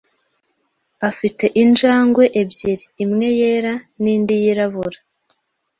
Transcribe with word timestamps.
Afite 1.09 1.45
injangwe 1.63 2.25
ebyiri, 2.41 2.85
imwe 3.03 3.27
yera 3.39 3.73
n'indi 4.01 4.33
yirabura. 4.43 4.99